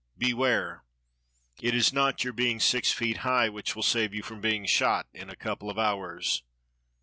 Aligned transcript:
Beware! 0.17 0.83
It 1.61 1.75
is 1.75 1.93
not 1.93 2.23
your 2.23 2.33
being 2.33 2.59
six 2.59 2.91
feet 2.91 3.17
high 3.17 3.49
which 3.49 3.75
will 3.75 3.83
save 3.83 4.15
you 4.15 4.23
from 4.23 4.41
being 4.41 4.65
shot 4.65 5.05
in 5.13 5.29
a 5.29 5.35
couple 5.35 5.69
of 5.69 5.77
hours." 5.77 6.41